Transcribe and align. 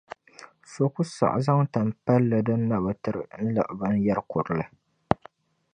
So 0.71 0.83
ku 0.93 1.01
saɣi 1.15 1.39
zaŋ 1.45 1.59
tan’ 1.73 1.87
palli 2.05 2.37
din 2.45 2.61
na 2.69 2.77
bi 2.83 2.91
tiri 3.03 3.21
n-liɣi 3.43 3.73
binyɛr’ 3.79 4.19
kurili. 4.29 4.65